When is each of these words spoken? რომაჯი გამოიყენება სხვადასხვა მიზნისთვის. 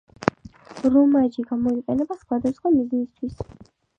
რომაჯი 0.93 1.43
გამოიყენება 1.51 2.19
სხვადასხვა 2.21 2.75
მიზნისთვის. 2.79 3.39